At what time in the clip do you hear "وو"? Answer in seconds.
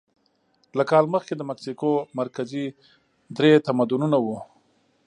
4.25-4.37